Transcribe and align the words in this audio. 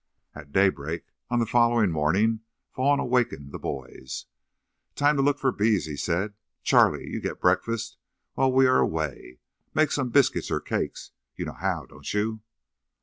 At 0.33 0.51
daybreak, 0.51 1.05
on 1.29 1.37
the 1.37 1.45
following 1.45 1.91
morning, 1.91 2.39
Vaughn 2.75 2.99
awakened 2.99 3.51
the 3.51 3.59
boys. 3.59 4.25
"Time 4.95 5.15
to 5.15 5.21
look 5.21 5.37
for 5.37 5.51
bees," 5.51 5.85
he 5.85 5.95
said. 5.95 6.33
"Charlie, 6.63 7.07
you 7.07 7.21
get 7.21 7.39
breakfast 7.39 7.97
while 8.33 8.51
we 8.51 8.65
are 8.65 8.79
away. 8.79 9.41
Make 9.75 9.91
some 9.91 10.09
biscuit 10.09 10.49
or 10.49 10.59
cakes. 10.59 11.11
You 11.35 11.45
know 11.45 11.53
how, 11.53 11.85
don't 11.85 12.11
you?" 12.15 12.41